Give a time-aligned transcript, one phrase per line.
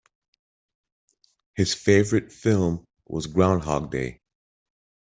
[1.53, 4.19] His favourite film was Groundhog Day